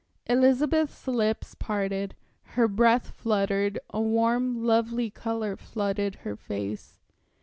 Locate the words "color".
5.11-5.55